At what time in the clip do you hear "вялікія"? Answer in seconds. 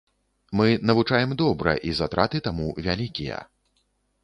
2.89-3.37